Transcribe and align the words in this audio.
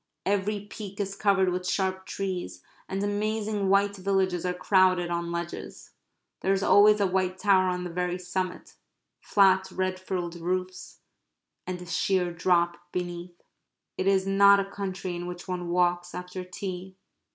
Every 0.25 0.61
peak 0.61 0.99
is 0.99 1.15
covered 1.15 1.49
with 1.49 1.67
sharp 1.69 2.07
trees, 2.07 2.63
and 2.89 3.03
amazing 3.03 3.69
white 3.69 3.97
villages 3.97 4.47
are 4.47 4.51
crowded 4.55 5.11
on 5.11 5.31
ledges. 5.31 5.91
There 6.39 6.53
is 6.53 6.63
always 6.63 6.99
a 6.99 7.05
white 7.05 7.37
tower 7.37 7.69
on 7.69 7.83
the 7.83 7.91
very 7.91 8.17
summit, 8.17 8.77
flat 9.19 9.69
red 9.71 9.99
frilled 9.99 10.37
roofs, 10.37 11.01
and 11.67 11.79
a 11.79 11.85
sheer 11.85 12.33
drop 12.33 12.77
beneath. 12.91 13.43
It 13.95 14.07
is 14.07 14.25
not 14.25 14.59
a 14.59 14.65
country 14.71 15.15
in 15.15 15.27
which 15.27 15.47
one 15.47 15.69
walks 15.69 16.15
after 16.15 16.43
tea. 16.43 16.97